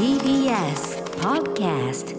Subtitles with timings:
[0.00, 2.16] TBS Podcast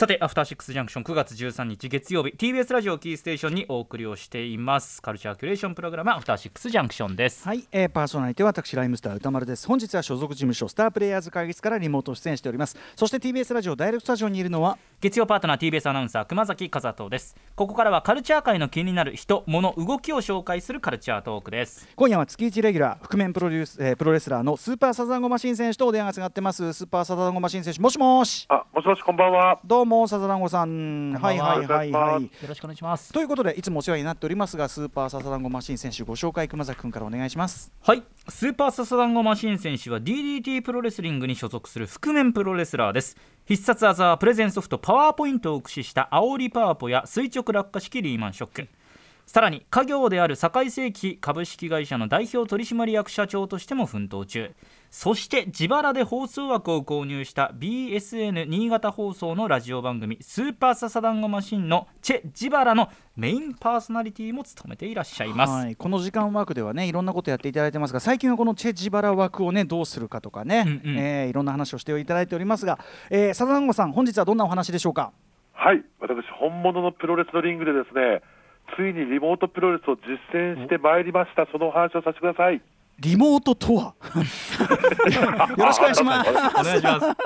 [0.00, 5.02] さて、アフターシックスジャンクション9月13日月曜日、TBS ラジオキーステーションにお送りをしています。
[5.02, 7.46] カルチャーキュレーションプログラム、アフターシックスジャンクションです。
[7.46, 17.34] はい、えー、パーソナリティは私ライムスター歌丸です本日は所属事務所スタープレイヤーズ会議室からリモート出演しておりますそして TBS ラジオダイレクトスタジオにいるのは月曜パートナー TBS アナウンサー、熊崎和人です。
[17.54, 21.88] ここからはカルチャー界の気になる人、物、動きを紹介するカルチャートークです。
[21.96, 29.58] 今夜は月1レギュラー覆面プロデュース、えープロレスラーのスーパーサザンゴマシン選手とお電話がつながってますスーパーサザンゴマシン選手もしもしあ、もしもし、こんばんは。
[29.64, 31.12] どうもサザンゴさん。
[31.14, 31.32] は。
[31.32, 32.22] いはいはいはい。
[32.22, 33.12] よろしくお願いします。
[33.12, 37.72] ということでいつもお世話になっておりますがスーパーサザンゴマシン選手ご紹介熊崎君からお願いします。
[37.82, 43.16] はい、スーパーササダンゴマシン選手は DDT プロレスリングに所属する覆面プロレスラーです。
[43.46, 48.68] 必殺技はプレゼンソフトパワーポイントを駆使した煽りパワポや垂直落下式リーマンショック
[49.32, 54.52] さらに家業である堺世紀株式会社の代表取締役社長としても奮闘中。
[54.90, 70.98] そして自腹で放送枠を購入した BSN 新潟放送のラジオ番組「スーパーササダンゴマシン」のチェ・ジバラのメインパーソナリティも務めていらっしゃいます、はい、この時間枠ではねいろんなことやっていただいてますが最近はこのチェ・ジバラ枠をねどうするかとかね、うんうん。
[70.98, 75.12] えーいろんな話をしていただいておりますが、えー、サザンゴさん本日はどんなお話でしょうか？
[75.52, 78.22] はい、私、本物のプロレスのリングでですね、
[78.76, 81.46] ついにリモートプロレスを実践してまいりました。
[81.50, 82.60] そのお話をさせてください。
[82.98, 83.94] リモートとは？
[85.56, 87.16] よろしくお願いしますお願いします.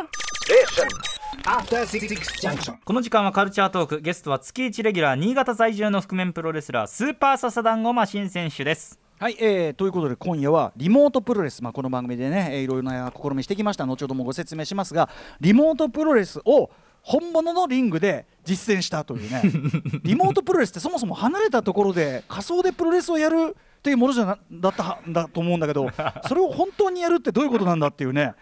[2.85, 15.09] この時間はカルチャートークゲストは月1レギュラー新潟在住の覆面プロレスラースーパーササダンゴマシン選手ですはい、えー、ということで今夜はリモートプロレス、まあ、この番組でね、えーいろいろな試みしてきました後ほどもご説明しますが
[15.41, 16.71] リモートプロレスを
[17.05, 19.43] 本物のリングで実践したというね。
[20.03, 25.89] リモートプロレスってそもそも離れたところで仮想でプロレスをやるっていうものじゃなだったはだと思うんだけど
[26.27, 28.35] それを本当にやるってどういうことなんだっていうね。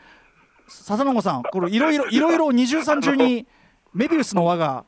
[0.68, 3.46] 笹野さんこれいろいろ いろいろ二重三重に
[3.92, 4.84] メビウスの輪が、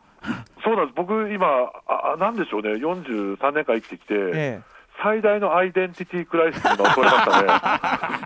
[0.65, 0.97] そうなんです。
[0.97, 1.47] 僕、今、
[1.87, 4.63] あ、あなんでしょうね、43年間生きてきて、え
[5.03, 7.49] 最大のアイデンティティクライシスに襲われましたね。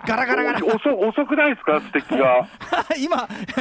[0.04, 2.46] え ガラガラガラ遅遅くないですか、指摘が。
[2.98, 3.16] 今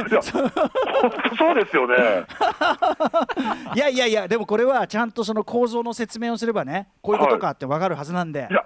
[0.08, 1.96] いや、そうですよね。
[3.74, 8.64] いやいやいやでもこれはちゃんとその構造の説明をすればねこういうことかって分かるはずなんで、いや、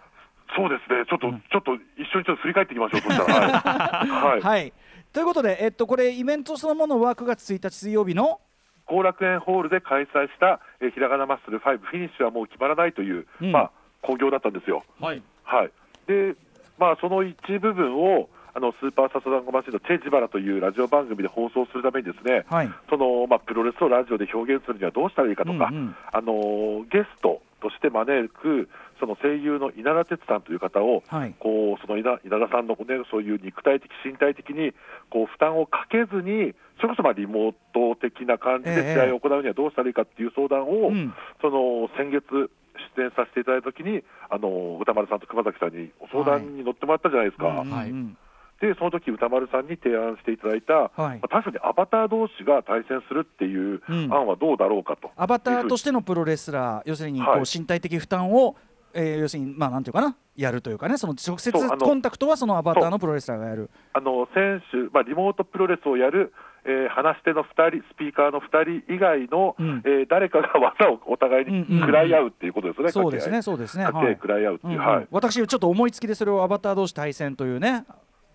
[0.56, 1.04] そうですね。
[1.08, 3.00] ちょっと、ちょっと一緒にちょっと振り返っていきましょう。
[3.00, 4.08] そしたら、はい。
[4.08, 4.72] はいはい、
[5.12, 8.40] ということで、えっと、これイベントそのものは9月1日水曜日の？
[8.86, 13.70] 後楽園ホールで開催した、えーひらがなマッスル5フィニッシュはもう決まらないという、うんまあ、
[14.02, 14.84] 興行だったんですよ。
[15.00, 15.22] はい。
[15.44, 15.70] はい、
[16.06, 16.34] で、
[16.78, 22.70] まあ、その一部分をあのスーパーササダンゴマシンのチェ・ジバラというラジオ番組で放送するためにですね、はい。
[22.90, 25.96] そのまあ、プロレスをラジオで表現するにはどうしたらいいかとか、うんうん。
[26.12, 28.68] あのーゲストとして招く
[28.98, 31.34] その声優の稲田哲さんという方を、はい。
[31.38, 34.74] こうその稲稲田さんの、ね、そういう肉体的、身体的に
[35.10, 38.76] こう負担をかけずに、それこそまあリモート的な感じええ。
[38.82, 41.14] で試合を行うにはどうしたらいいかっていう相談を、うん。
[41.40, 42.50] その先月、
[42.96, 48.16] 出演させていただいたときに、あの歌丸さんと熊崎さんにお相談に乗ってもらったじゃないですか、うんはいうん。
[48.60, 54.12] でその時歌丸さんに提案していただいた、まあ確かにアバター同士が対戦するっていううん。
[54.12, 55.10] 案はどうだろうかと。
[55.16, 57.42] アバターとしてのプロレスラー要するにこうはい。
[57.52, 58.56] 身体的負担を、
[58.94, 63.70] えー要するにまあなんていうかなやるというかねその直接コンタクトはそのアバターのプロレスラーがやる。
[63.92, 66.32] あの選手、まあ、リモートプロレスをやる、
[66.64, 69.82] えー話し手の2人、スピーカーの2人以外の、うん。
[69.84, 74.86] えー誰かが技をお互いにうんうん食らい合うっていうことですよね、そうですね掛そうですねけ合い食らい合うっていう、うんうん。
[74.86, 77.84] はい、私ちょっと思いつきでそれをアバター同士対戦というね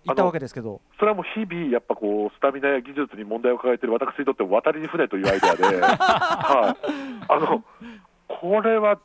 [0.04, 0.80] 言ったわけですけど。
[0.98, 7.64] それはもう日々、やっぱこう、スタミナや技術に問題を抱えている私にとっても、渡りに船というアイデアで、 はい、あの
[8.28, 8.98] これは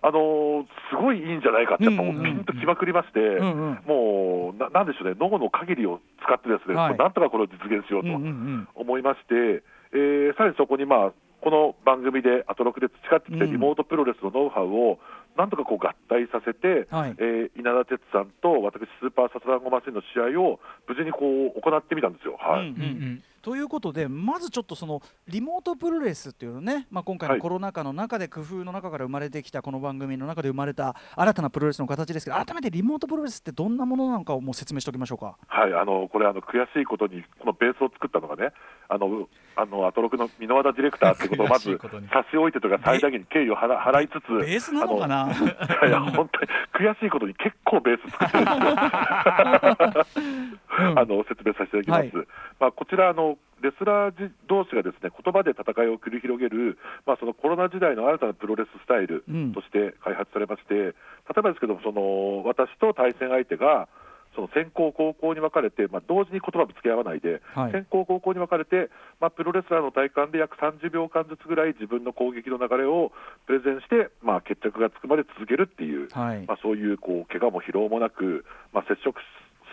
[0.00, 3.78] あのすごいいいんじゃないかって、やっぱもううんうんピンときまくりまして、うんうん。
[3.86, 6.96] もうななんでしょうね、脳の限りを使って、ですね、はい。
[6.96, 8.08] なんとかこれを実現しようと。
[8.08, 8.68] うんうんうん。
[8.74, 13.50] 思いまして、えーさらにそこに、まあ、この番組で、アトロクで培ってきたうん。
[13.52, 14.98] リモートプロレスのノウハウを、
[15.36, 17.14] なんとかこう合体させて、はい。
[17.18, 21.20] えー稲田哲さんと私、スーパーササダンゴマシンの試合を無事にこ
[21.56, 22.36] う行ってみたんですよ。
[22.38, 22.68] はい。
[22.68, 35.36] うんうんということでまずちょっとそのリモートプロレスっていうのね、まあ、今回のはいコロナ禍の中で工夫の中から生まれてきたこの番組の中で生まれた新たなプロレスの形ですけど改めてリモートプロレスってどんなものなのかをもう説明しておきましょうか。
[35.46, 38.52] はい、あのこれあの、悔しいことに、このベースを作ったのがね、
[38.88, 39.28] あの
[39.60, 41.76] あのアトロクの箕輪田ディレクターっていうことをまず
[42.12, 45.22] 差し置いてとか、最大限に敬意を払払いつつ、ベースなのかな？
[45.22, 45.36] あのい
[45.82, 48.62] やいや、本当に悔しいことに結構ベース作ってるんですよ。
[50.94, 52.16] あの説明させていただきます。
[52.18, 52.26] はい
[52.60, 60.94] まあ、こちらあのレスラー同士がですね言葉で戦いを繰り広げる、まあ、そのコロナ時代の新たなプロレススタイルうんとして開発されまして、例
[61.36, 63.88] えばですけどその私と対戦相手が
[64.38, 67.72] そその先行後攻に分かれて、まあ、同時に言葉ぶつけ合わないで、はい。
[67.72, 68.88] 先行後攻に分かれて、
[69.18, 73.10] まあ、プロレスラーの体感で約30秒間ずつぐらい自分の攻撃の流れを
[73.46, 76.46] プレゼンして、まあ、決着がつくまで続けるっていう、はい。
[76.46, 79.18] まあ、そういうこう怪我も疲労もなく、まあ、接触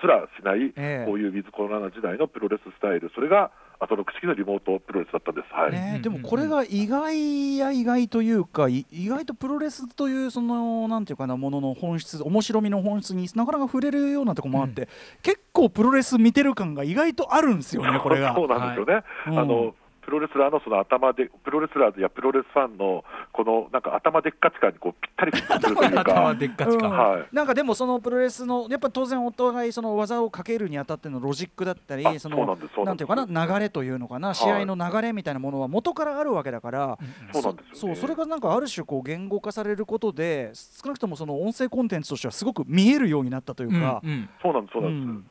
[0.02, 1.06] すらしない、ええ。
[1.06, 5.54] こういうウィズコロナ時代のプロレススタイル、それがアトロック式のリモートプロレスだったんです。
[5.54, 5.72] はい。
[5.72, 14.88] ね、でもこれが意外や意外というかい意外とプロレスというそのなんていうかなものの本質面白みの本質になかなか触れるようなところもあって、
[15.22, 18.34] 結構プロレス見てる感が意外とあるんですよねこれが。
[18.36, 19.40] そうなんですよね、うん。
[19.40, 19.76] あの
[20.06, 23.04] プロレスラーのその頭で、プロレスラーやプロレスファンの
[23.34, 26.92] このなんか頭でっかち感にこうぴったりフィットするという頭か、でっかちか、うん。
[26.92, 27.36] はい。
[27.36, 34.36] なんかでもそのプロレスのやっぱ当然お互いその技をかけるにあたってのロジックだったりあそのなんですそうななんんていうかな流れというのかな、い。
[34.36, 37.00] 試合の流れみたいなものは元からあるわけだから、
[37.34, 44.02] そうなんですよ、ね、そうそれがなんかある種こう言語化されることで少なくともその音声コンテンツとしてはすごく見えるようになったというか。
[44.04, 44.30] うんうん。
[44.42, 45.30] そうなんです、そううなんで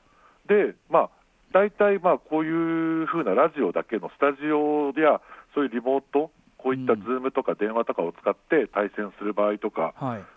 [0.50, 0.56] す。
[0.66, 0.70] ん。
[0.72, 1.10] で、まあ、
[1.54, 5.22] 大体まあこういうふうなラジオだけのスタジオや、
[5.54, 7.00] そういうリモート、こういったうん。
[7.02, 9.94] ズームとか電話とかを使って対戦する場合とか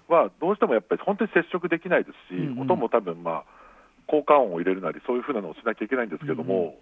[0.07, 3.43] はどうしてもやっぱり本当に接触できないですし、音も多分まあ
[4.05, 6.75] 効果音を入れるなり、そういうふうなのをしなきゃいけないんですけども、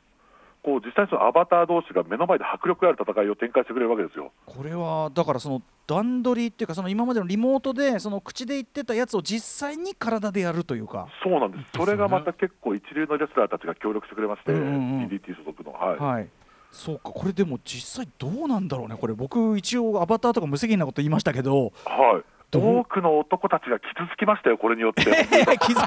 [0.65, 4.31] こう実際にそのアバター同士が目の前で迫力ある戦いを展開してくれるわけですよ。
[4.47, 11.07] これはだからその段取りっていうかその今までのリモートでその口で言ってたやつを実際に体でやるというか。
[11.23, 11.85] そうなんです、ですよね。
[11.85, 15.07] それがまた結構一流のレスラーたちが協力してくれまして、うんうんうん。
[15.07, 15.71] DDT 所属の。
[15.73, 15.99] はい。
[15.99, 16.29] はい。
[16.71, 19.13] そうかこれでも実際どうなんだろうねこれ。
[19.13, 21.71] 僕一応アバターとか無責任なこと言いましたけど。
[21.85, 25.03] はい、多くの男たちが傷つきましたよ、これによって。
[25.11, 25.79] え傷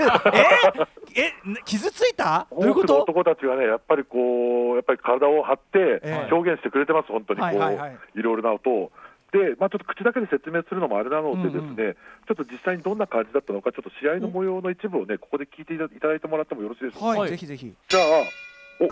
[1.14, 2.46] ええね傷ついた？
[2.50, 6.32] どういう多くのこと男たちがね、やっぱりこう、やっぱり体を張ってええ。
[6.32, 8.22] 表現してくれてます、本当にこう、はいいはいはい。
[8.22, 8.92] ろいろな音を。
[9.32, 11.94] で、まあ、ちょっと口だけで説明するのもあれなので、ですね、うんうん。
[11.94, 17.06] ちょっと実際にどんな感じだったのか、ちょっと試合の模様の一部をね、ここで聞いていただいてもらってもよろしいでしょうか？
[17.08, 17.30] はい、はい。
[17.30, 17.74] ぜひぜひ。
[17.88, 18.88] じゃあ、よ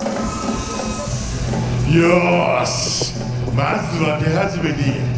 [2.61, 3.15] ーし。
[3.57, 5.16] まずは手始めに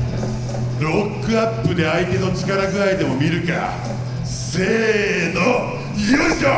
[0.80, 3.72] ロックアップで相手の力具合でも見るか
[4.24, 6.48] せーのよいしょ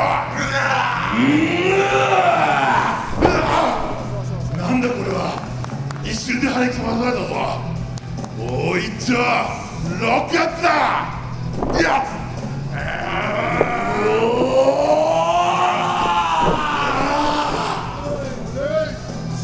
[4.59, 5.41] なんだこれは
[6.05, 7.35] 一瞬で跳ね飛ばされたぞ
[8.39, 10.69] おい一丁ロックアップだ
[11.81, 12.05] やっ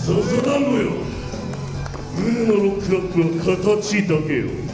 [0.05, 0.90] サザダンゴよ
[2.19, 4.65] 胸のロックアップは形だけよ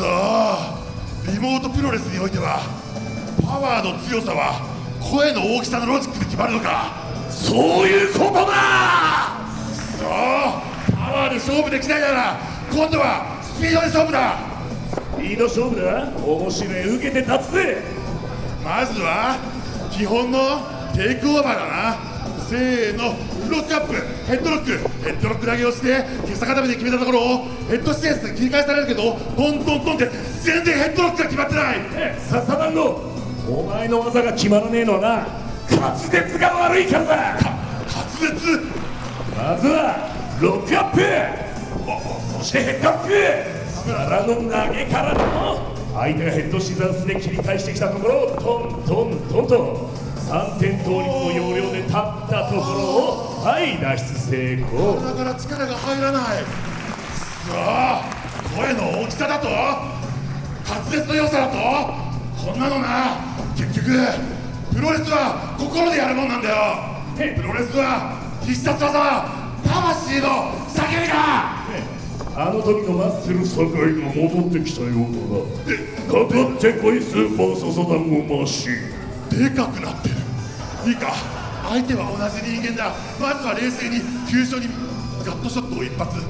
[0.00, 2.60] くそーリモートプロレスにおいては
[3.44, 4.64] パワーの強さは
[4.98, 7.10] 声の大きさのロジックで決まるのか。
[7.28, 8.40] そういうことだ！
[8.40, 10.08] くそー
[10.96, 12.40] パワーで勝負できないなら
[12.72, 14.38] 今度はスピードで勝負だ。
[15.20, 16.08] いいの勝負だ？
[16.16, 16.96] 面白い。
[16.96, 17.82] 受けて立つぜ！
[18.64, 19.36] まずは
[19.92, 20.38] 基本の
[20.96, 21.98] テイクオーバーだな。
[22.48, 23.14] せーの
[23.50, 24.70] ロックアップヘッドロック
[25.04, 27.22] ヘッドロック投げをして手下固めで決めたところを
[27.68, 30.08] ヘッドステースで切り返されるけどトントントンって
[30.42, 31.76] 全然ヘッドロックが決まってない。
[32.18, 33.10] ササダンゴ
[33.48, 37.16] お前の技が決まらねえのはな滑舌が悪いからだ。
[37.40, 37.50] 滑
[38.18, 38.60] 舌。
[39.36, 40.10] まずは
[40.40, 41.00] ロックアップ。
[42.38, 43.10] そしてヘッドアップ
[43.92, 44.42] からの投
[44.72, 45.70] げからの。
[45.92, 49.89] 相手がヘッドシザースで切り返してきたところをトントントンと
[50.30, 52.84] 3点倒立の要領で立ったところ
[53.42, 55.02] をはい脱出成功。
[55.02, 56.22] だから力が入らない。
[56.22, 56.46] さ
[57.50, 58.04] あ
[58.54, 59.48] 声の大きさだと？
[59.48, 61.56] 滑舌の良さだと？
[62.46, 63.18] こんなのな。
[63.56, 63.90] 結局
[64.72, 66.54] プロレスは心でやるもんなんだよ。
[67.34, 68.14] プロレスは
[68.46, 68.96] 必殺技。
[68.96, 71.66] は魂の叫びだ。
[72.36, 73.66] あの時のマッスル酒井
[73.98, 75.10] が戻ってきたよう
[76.06, 79.00] だかかってこいスーパーササダンゴマシン。
[79.30, 80.19] でかくなってる
[80.86, 81.12] いいか？
[81.68, 82.92] 相手は同じ人間だ。
[83.20, 84.68] まずは冷静に急所に
[85.24, 86.20] ガットショットを一発。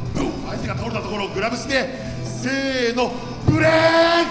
[0.49, 1.89] 相手が倒れたところをグラブして
[2.25, 3.13] せーの
[3.47, 4.27] ブレーン！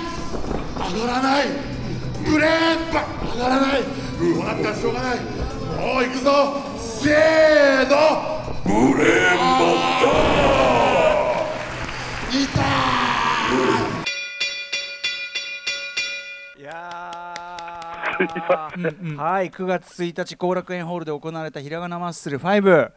[0.93, 1.47] 上がらない！
[2.25, 2.93] ブレーン！
[2.93, 3.81] ば上がらない！
[3.81, 3.87] こ
[4.19, 5.19] うなったらしょうがない。
[5.19, 5.21] も
[6.01, 6.29] う行くぞ！
[6.77, 7.95] せーの
[8.65, 9.41] ブレーンバ
[9.73, 12.43] スター！
[12.43, 12.59] いた
[16.59, 17.48] いや
[18.27, 22.91] はい9月1日後楽園ホールで行われたひらがなマッスル5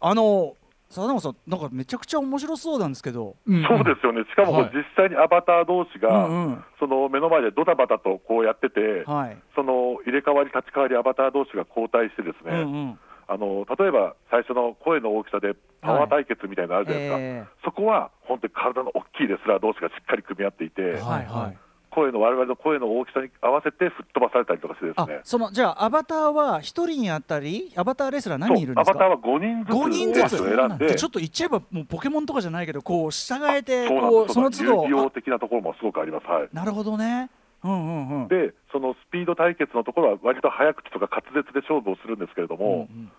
[0.00, 0.54] あの
[0.88, 3.36] 佐野さんなんかめちゃくちゃ面白そうなんですけど。
[3.46, 6.64] うんそうですよね、しかも実際にアバター同士が、うんうん。
[6.80, 9.36] その目の前でドタバタとこうやってて、はい。
[9.54, 12.98] その入れ替わり、立ち替わり、アバター同士が交代して、ですうね、んうん。
[13.28, 21.52] あの例えば最初の声の大きさでパワー対決みたいなのあるじゃないですか、えそこは本当に体の大きいレスラー同士がしっかり組み合っていて、ーはいはい。
[21.52, 21.67] こ
[21.98, 28.90] 声の我々の声の大きさに合わせて吹っ飛ばされたりとかしてですあねそのじゃあアバターは一人にあたりアバターレスラー何人いるんですか？
[28.92, 30.38] アバターは5人ずつ5人ずつ。
[30.38, 30.94] 選んで。
[30.94, 34.72] ちょっと言っちゃえばもうポケモンとかじゃないけどこう従えてこうその都度。
[34.84, 36.26] 遊戯王的なところもすごくあります。
[36.26, 36.42] はい。
[36.44, 37.30] あなるほどね。
[37.64, 38.28] うんうんうん。
[38.28, 43.12] でそのスピード対決のところは割と早口とか滑舌で勝負をするんですけれども、うんうん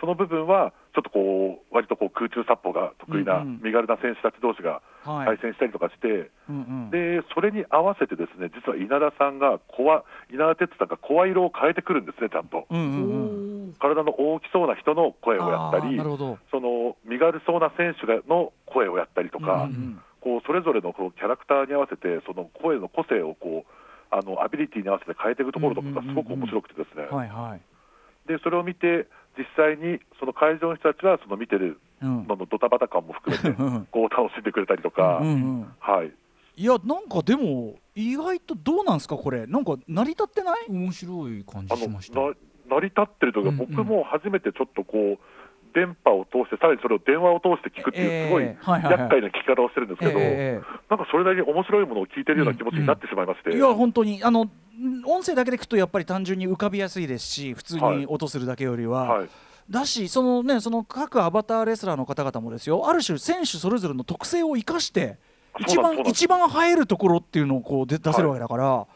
[0.00, 5.38] その部分はちょっとこう割とこう空中殺法が得意な身軽な選手たち同士がはい。
[5.38, 6.30] 対戦したりとかして、
[6.90, 10.02] でそれに合わせてですね実は稲田さんが声
[10.34, 12.66] 稲田哲さんが声色を変えてくるんですねちゃんと。
[13.78, 15.98] 体の大きそうな人の声をやったり
[16.50, 19.68] その身軽そうな選手がの声をやったりとか、
[20.20, 23.70] こうそれぞれのこうキャラクターに合わせてその声の個性をこう
[24.10, 27.06] あのアビリティに合わせて変えていくところとかがすごく面白くてですね、
[28.26, 29.06] でそれを見て
[29.38, 32.26] 実際にその会場の人たちはその見てるうん。
[32.26, 33.88] ののドタバタ感も含めてうん。
[33.90, 36.12] こう楽しんでくれたりとか、うんうんはい。
[36.56, 39.46] いやなんかでも意外とどうなんですかこれ？
[39.46, 40.66] なんか成り立ってない？
[40.68, 42.20] 面白い感あじしました。
[42.68, 43.66] 成り立ってるというか、うんうん。
[43.74, 45.18] 僕も初めてちょっとこう
[45.76, 54.50] 電波を通してさらにそれを電話を通して聞くっていうすごい厄介な聞き方をしてるんですけど、えなんかそれなりに面白いものを聞いてるような気持ちになってしまいまして、えいや本当にあのん
[55.04, 59.28] 音声だけで聞くとやっぱり単純に浮かびやすいですし普通に音するだけよりは、はい、
[59.68, 62.88] だしそのねその各アバターレスラーの方々もですよ。
[62.88, 65.18] ある種選手それぞれの特性を生かして
[65.58, 68.86] 一番一番映えるところっていうのをこうで出せるわけだから、は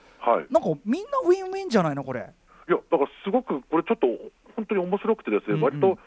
[0.41, 2.31] い、なんかみんなウィンウィンじゃないのこれ。
[2.69, 4.07] いやだからすごくこれちょっと
[4.55, 5.63] 本当に面白くてですね、うんうん。
[5.65, 5.99] 割と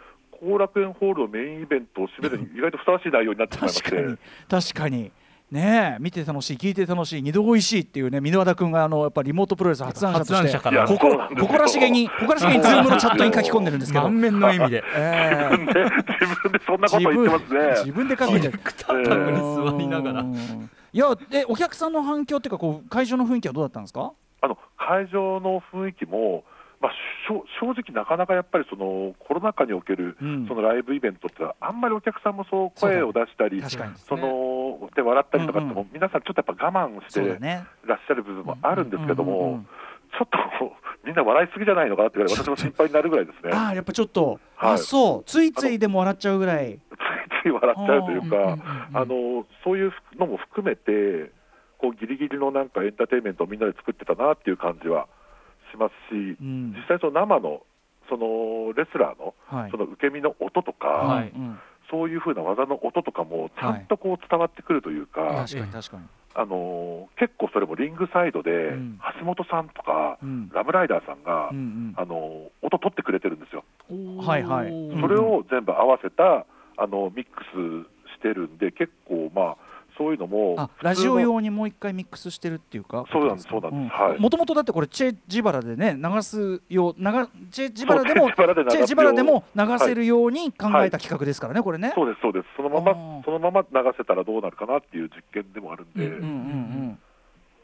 [0.43, 3.89] 後楽園ホールのメインイベントを締めるに意外とふさわしい内容になってしまいまして。
[3.89, 4.17] 確かに。
[4.49, 5.11] 確かに。
[5.51, 6.01] ねえ。
[6.01, 6.57] 見て楽しい。
[6.57, 7.21] 聞いて楽しい。
[7.21, 10.33] 二度おいしいっていうね箕輪田君があのやっぱリモートプロレス発案者として。
[10.35, 11.67] 発案者から。
[11.67, 14.03] しげに誇らしげにズームのチャットに書き込んでるんですけど。
[14.05, 14.83] 満面の笑みで。
[14.95, 15.57] ええ。
[15.57, 15.83] 自分で
[16.19, 17.69] 自分でそんなこと言ってますね。
[17.85, 20.21] 自分で考えてるタンに座りながら。
[20.21, 24.13] うんいやでお客さんの反響っていうかこう会場の雰囲気はどうだったんですか？
[24.41, 26.43] あの会場の雰囲気も、
[26.83, 26.91] まあ、
[27.25, 30.47] 正直、なかなかやっぱりそのコロナ禍におけるうん。
[30.49, 33.63] そのライブイベントって、あんまりお客さんもそう声を出したり、
[34.05, 37.21] そので笑ったりとかってうんも、皆さん、ちょっとやっぱ我慢して
[37.85, 39.63] らっしゃる部分もあるんですけども、
[40.11, 40.27] ちょっ
[40.59, 40.75] と
[41.05, 44.73] みんな笑いすぎじゃないのかなってぐらい、 私も心配になるぐらいですね、ああやっぱちょっと、はい。
[44.73, 45.23] あそう。
[45.23, 46.67] ついついでも笑っちゃうぐらい。
[46.67, 46.79] つい
[47.43, 48.57] つい笑っちゃうというか、
[48.93, 51.31] あのそういうのも含めて、
[51.77, 55.07] こうギリギリのなんかエンターテインメントをみんなで作ってたなっていう感じは
[55.73, 56.73] しますし、うん。
[56.77, 57.61] 実際、その生の
[58.09, 59.71] そのレスラーのはい。
[59.71, 61.29] その受け身の音とか、はい。
[61.29, 61.59] うん。
[61.89, 66.03] そういうふうな技の音とかもちゃんとこう伝わってくるというか、確かに確かに。
[66.35, 68.99] あの結構それもリングサイドでうん。
[69.19, 70.49] 橋本さんとか、うん。
[70.53, 71.93] ラムライダーさんが、うんうん。
[71.97, 73.63] あの音取ってくれてるんですよ。
[74.21, 74.67] はいはい。
[74.69, 75.01] うん。
[75.01, 76.45] それを全部合わせた
[76.77, 83.05] あのミックスしてるんで、結構まあそういうのもあラジオ用にもう一回ミックスしてるっていうか？
[83.11, 84.01] そうなんですそうなんです。
[84.01, 84.19] はい。
[84.19, 87.03] もともとだってこれチェ・ジバラでね流すよう流
[87.51, 91.93] チェ・ジバラでもチェジバラでも流せるように考えた企画ですからねこれね。
[91.95, 92.45] そうですそうです。
[92.57, 93.23] そのまあまー。
[93.23, 96.99] そのまま流せたらどうなるかなっていう実験でもあるんで、うんうんうん。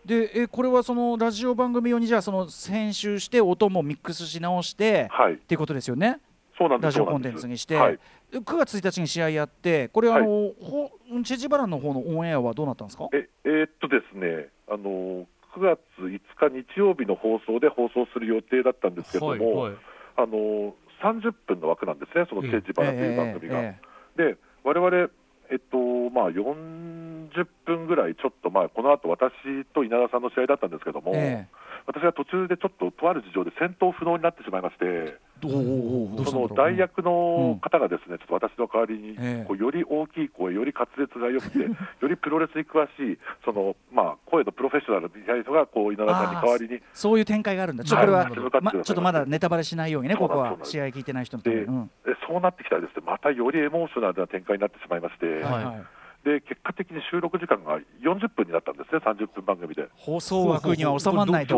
[0.06, 5.34] でえこれはそのラジオ番組用にじゃあその編集して音もミックスし直してはい。
[5.34, 6.20] っていうことですよね？
[6.68, 7.34] ラジオコンそうなんです。
[7.34, 8.00] テンツにして、はい。
[8.32, 10.92] で9月1日に試合やってこれあの、はいほ
[11.24, 13.08] チェ・ジバラの方のオンエアはどうなったんですか？
[13.14, 15.26] ええーっとですね、あの
[15.56, 19.78] 9月5日日曜日の放送で放送する予定だったんですけども、はいはい。
[20.18, 23.60] あの30分の枠なんですね、そのチェジバラという番組が。
[23.62, 23.80] え
[24.18, 25.10] で、我々
[25.52, 25.78] えっと
[26.12, 29.32] まあ、40分ぐらい、ちょっと、まあ、この後私
[29.74, 35.18] と稲田さんの試合だったんですけども、ええ私は途中でちょっととある事情で戦闘不能になってしまいまして、
[35.48, 39.46] その代役の方がですね、ちょっと私の代わりに、ええ。
[39.48, 41.60] こうより大きい声、より滑舌が良くて、
[42.02, 47.84] よりプロレスに詳しい、そのまあ、声のプロフェッショナルみたいな人がこう稲田さんに代わりに、そういう展開があるんだ。
[47.84, 48.30] ちょっとこれは、はい
[48.62, 51.56] ま、ちょっとまだネタバレしないようにねここは試合聞いてない人のため。
[51.58, 51.88] に、でうん。
[52.06, 59.88] でそうなってきたらですね、またよりエモーショナルな展開になってしまいまして、はいはいで結果的に収録時間が40分になったんですね、30分番組で。
[59.96, 61.58] 放送枠には収まらないと。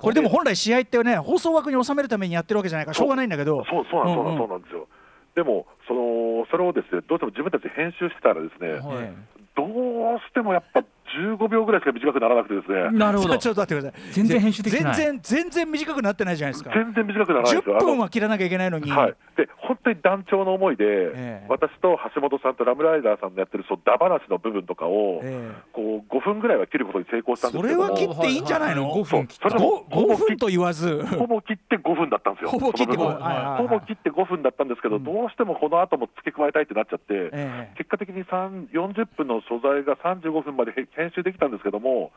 [0.00, 3.64] これでも本来試合ってね放送枠に収めるためにやってるわけじゃないからしょうがないんだけど。
[3.70, 4.32] そうそうなんそうなんうん。
[4.32, 4.88] うんそうなんですよ。
[5.34, 9.04] でもそのそれをですねどうしても自分たちで編集してたらですね、はい。
[9.04, 9.12] え。
[9.54, 13.36] どうしてもやっぱ15秒ぐらいしか短くならなくてですね、えなるほど。
[13.38, 14.12] ちょっと待ってください。
[14.12, 14.94] 全然編集できてない。
[14.94, 16.70] 全然全然短くなってないじゃないですか。
[16.72, 17.76] 全然短くならないんですよ。
[17.76, 21.46] 10分は切らなきゃいけないのに、はい、で本当に団長の思いで、ええ。
[21.48, 27.96] 私と橋本さんとラムライダーさんのやってるそうダ話の部分とかを、えこう5分ぐらいは切ることに成功したんですけども。
[27.96, 29.26] それは切っていいんじゃないの？5分。
[29.26, 31.04] 切ったそれもご5分と言わず。
[31.16, 33.18] ほぼ切って5分だったんですよ、ほぼ切ってその部分。
[33.18, 33.44] 5はいはい。
[33.44, 35.04] はいほぼ切って5分だったんですけど、うん。
[35.04, 37.74] どうしてもこの後も付け加えたいってなっちゃって、ええ。
[37.76, 42.12] 結果的に3 40分の素材が35分までへ編集できたんですけども、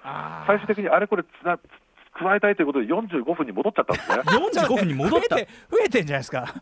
[0.47, 1.59] 最終的にあれこれつな
[2.13, 4.15] 加えたいということで45分に戻っちゃったんですね。
[4.67, 5.35] 45分に戻った。
[5.35, 6.61] 増えて増えてんじゃないですか。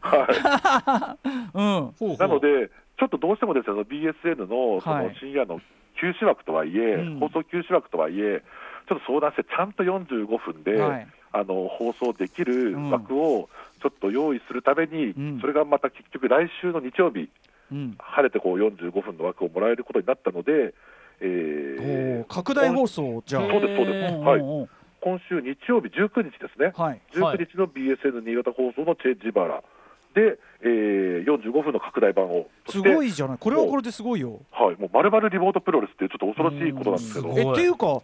[1.53, 5.05] なので、ちょっとどうしてもですね、BSN のそはい。
[5.05, 5.59] の深夜の
[5.99, 7.19] 休止枠とはいえ、うん。
[7.19, 8.43] 放送休止枠とはいえ、
[8.87, 11.07] ちょっと相談して、ちゃんと45分で、はい。
[11.31, 12.89] あの放送できるうん。
[12.91, 13.49] 枠を
[13.81, 15.39] ちょっと用意するために、うん。
[15.41, 17.29] それがまた結局、来週の日曜日、
[17.71, 17.95] うん。
[17.99, 20.73] 晴れてこう45分の枠をもらえることになったので、
[21.21, 23.41] えおーー拡大放送じゃあ。
[23.47, 24.69] そうです、そうです、はい、うん
[25.01, 27.01] 今週日曜日19日ですね、はい。
[27.13, 29.63] 19日の BSN 新潟放送のチェ・ジバラ。
[30.13, 33.37] で、えー、45分の拡大版を、そすしてごいじゃない。
[33.39, 34.39] これはこれですごいよ。
[34.51, 38.01] はい、もうまるまるリモートプロレスっていうちょっと恐ろしいことなんですけど、えっていうか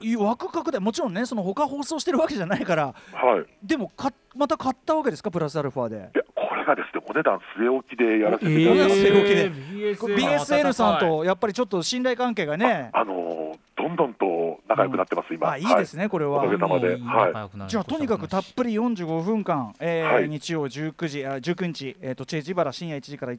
[0.00, 2.94] い枠拡大もちろんねその他放送してるわけじゃないから。
[3.12, 5.30] はい、でもかまた買ったわけですか？
[5.32, 5.96] プラスアルファで。
[5.96, 10.14] いやこれがですね、お値段据え置きでやらせていえーただいて、据え置きで。
[10.14, 12.90] BSN BSN さんとやっぱりちょっと信頼関係がね。
[12.92, 14.26] あのーどんどんと
[14.68, 15.50] 仲良くなってます、今。
[15.50, 16.38] あいいですねこれは。
[16.38, 16.96] おかげさまで。
[16.96, 17.68] はい。
[17.68, 20.28] じゃあとにかくたっぷり45分間、えーはい。
[20.28, 23.36] 日曜19時あ19日、えー、とチェ・ジバラ深夜1時から1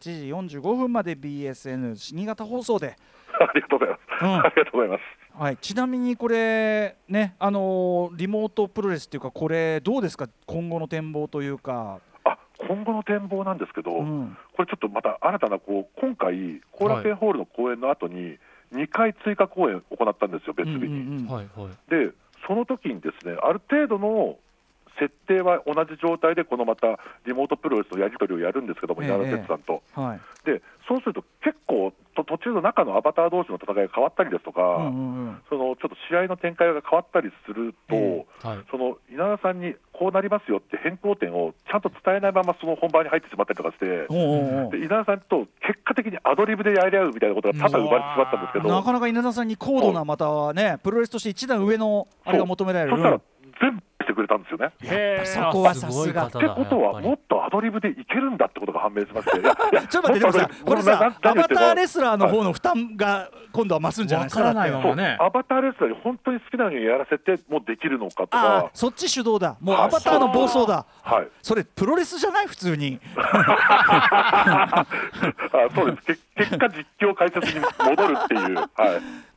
[0.47, 2.95] 時45分まで BSN 新潟放送で、
[3.39, 4.25] ありがとうございます。
[4.25, 4.33] うん。
[4.33, 5.01] ありがとうございます。
[5.39, 10.27] はい、ちなみにこれねあのーリモートプロレスっていうかこれどうですか？
[10.45, 18.37] 今後の展望というか、あ今後の展望なんですけど、うん、これちょっとまた新たなこう今回、後楽園ホールの公演の後に、
[18.73, 21.27] 2回追加公演を行ったんですよ、別日に。
[21.89, 22.11] で、
[22.47, 24.37] その時にですね、ある程度の
[24.99, 29.81] 設定は同じ状態で、このまたリモートプロレスのやり取りをやるんですけども、ええ稲田哲さんと。
[29.93, 30.19] はい。
[30.45, 35.41] で、そうすると結構と、途中の中のアバター同士の戦いが変わったりですとか、うんうんうん。
[35.49, 38.57] そのちょっと試合の展開が変わったりすると、えはい。
[38.71, 53.21] その稲田さんにこうなりますよって変更点をちゃんと伝えないままその本番に入ってしまったりとかして、で稲田さんと結果的にアドリブでやり合うみたいなことが多々生まれてしまったんですけど、なかなか稲田さんに高度なまたねプロレスとして一段上のあれが求められる
[53.61, 54.71] 全部してくれたんですよね。
[55.25, 56.27] そこはさすが。
[56.27, 60.91] ってことは、もっとアドリブでいけるんだってことが判明しまして、いやいやちょっと待ってでもさこれさ
[61.21, 65.17] なアバターレスラーの方の負担が今度は増すんじゃないですかわからないね。
[65.19, 69.57] アバターレスラーに本当に好きなようにやらせてもできるのかとか、そっち主導だ。
[69.59, 69.85] もうはい。
[69.85, 70.85] アバターの暴走だ。
[71.01, 72.47] はい、それプロレスじゃない？
[72.47, 72.99] 普通に。
[73.17, 74.85] あ
[75.75, 76.19] そうです。
[76.35, 78.69] け結果、実況解説に戻るっていう、はい、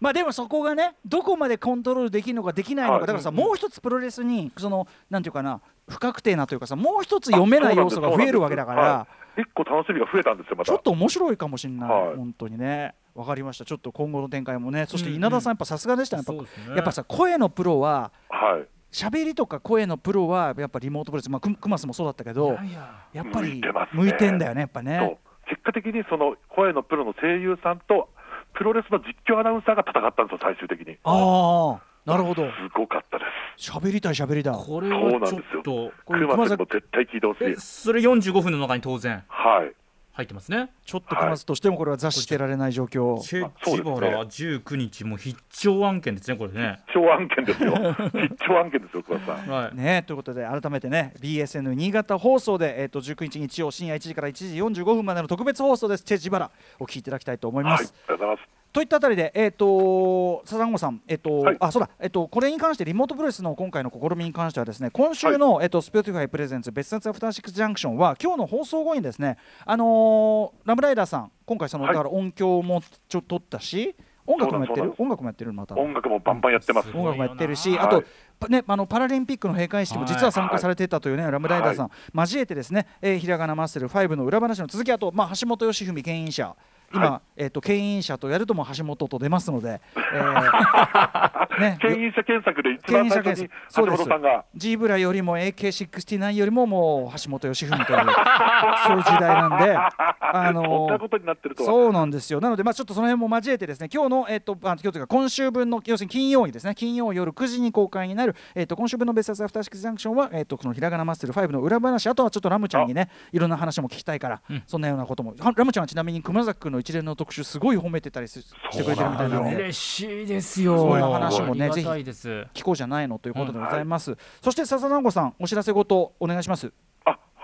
[0.03, 3.07] まあでもそこがねどこまでコントロールできるのかできないのか、はい。
[3.07, 9.07] だからさ、もう一つプロレスにそのなんていうかな不確定なというかさもう一つ読めない要素が増えるわけだから、
[9.39, 10.73] 一個楽しみが増えたんですよ、また。
[10.73, 12.17] ちょっと面白いかもしれない、はい。
[12.17, 12.95] 本当にね。
[13.15, 13.65] わかりました。
[13.65, 16.17] ちょっと今後の展開もねそして稲田さんやっぱさすがでした。
[16.17, 18.67] ねやっぱやっぱさ声のプロははい。
[18.91, 23.23] 喋りとか声のプロはやっぱリモートプロレスまあククマスもそうだったけどいやや。
[23.23, 23.63] っぱり
[23.93, 25.19] 向いてんだよねやっぱね。
[25.49, 28.09] 結果的にその声のプロの声優さんと
[28.55, 30.99] プロレスの実況アナウンサーが戦ったんですよ、最終的に。
[31.05, 33.25] ああなるほどすごかったで
[33.57, 33.71] す。
[33.71, 37.61] 喋りたい喋りだこれそうなはちょっんですよとこれクマスにも絶対聞いてほし。
[37.61, 39.73] それ45分の中に当然はい。
[40.13, 47.75] 入ってますねちょっとクマスとしてもこれは座してられない状況チェ・そうですねジバラは19日も必聴案件ですねこれね必聴案件ですよ。
[47.75, 49.49] 必聴案件ですよ、桑田さん。
[49.49, 57.95] はいね、ということで改めてね BSN 新潟放送で、えー、と19日日曜深夜1時から1時45分までの特別放送です「チェジバラ」お聞きいただきたいと思いはい、あります。
[58.07, 58.62] がとうございます。
[58.73, 61.57] といったあたりで、えー、と笹団子さん、えーとはい。
[61.61, 71.95] あそうだえー、とこれに関してリモートプロレスの今回の試みに関してはですね今週の、えー、と Spotify プレゼンツ別冊アフターシックスジャンクションは今日の放送後にですね、あのーラムライダーさん今回その、はい。
[71.95, 74.95] だから音響もちょっと取ったし音楽もやってる？
[74.99, 75.75] 音楽もやってるまた。
[75.75, 76.89] 音楽もバンバンやってます。
[76.95, 78.05] 音楽もやってるし、はいあと、
[78.39, 86.55] パね、あのパラリンピックの閉会式も実は参加されてたというね、ラムライダーさん、交えてですね、えー、ひらがなマッスル5の裏話の続き、あと、まあ、橋本良文牽引者、
[86.95, 94.45] 今、はえっ、と牽引者とやるとも橋本と出ますので、 えーね、牽引者検索で一番最初に橋本さんが。
[94.55, 97.99] ジーブラよりも AK69 よりももう橋本良文という
[98.87, 101.69] そういう時代なんで、あのそんなことになってるとは。
[101.69, 102.41] そうなんですよ。
[102.41, 108.35] なので、まあ、ちょっとその辺も交えてですね、今日の、えっ、と、あ、今日というか、今週分の、要するに金曜にですね、金曜夜9時に公開になる。
[108.55, 115.35] えっ、と、今週分の別冊アフターシックスジャンクションは、えっ、と、このひらがなマッスル5の裏話、あとはちょっとラムちゃんにね、いろんな話も聞きたいから、そんなようなことも。
[115.39, 119.55] はラムちゃんはちなみに熊崎君の一連の特集、すごい褒めてたりすしてくれてるみたいなので。
[119.57, 124.17] 嬉しいですよそういう話もねありがたいです聞こうじゃないのということでございます。
[124.43, 126.73] そして笹団子さん、お知らせごとお願いします。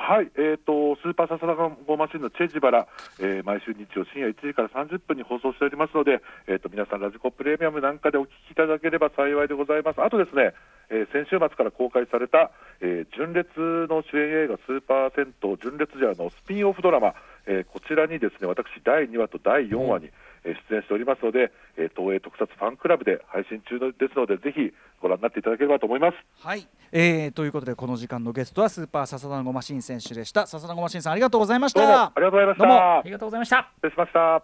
[0.08, 1.68] はい、えー、とスーパーササダゴ
[1.98, 2.88] マシンのチェジバラ、
[3.20, 10.00] えー毎週日曜深夜1時から30分に放送しておりますので、えー、と皆さん、ラジコプレミアムなんかでお聞きいただければ幸いでございます。
[10.00, 10.54] あとですね、
[10.88, 17.12] えー先週末から公開された、えー純烈の主演映画、スーパー銭湯純烈ジャーのスピンオフドラマ、
[17.44, 20.12] えーこちらにですね私、第2話と第4話に、えー
[20.44, 26.16] 出演しておりますので、えー東映特撮ファンクラブで配信中ですので、ぜひご覧になっていただければと思います。
[26.46, 33.02] はい、えー、ということでこの時間のゲストはスーパーササダンゴマシン選手でした笹田ゴマシンさんありがとうございましどうもたありがとうございましどうもたあ。
[33.04, 34.42] りがとうございました失礼しました。